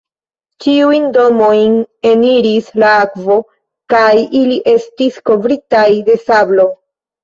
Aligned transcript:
Ĉiujn 0.63 1.05
domojn 1.17 1.75
eniris 2.13 2.73
la 2.85 2.95
akvo 3.03 3.39
kaj 3.97 4.11
ili 4.43 4.61
estis 4.77 5.25
kovritaj 5.31 5.89
de 6.13 6.23
sablo. 6.29 6.73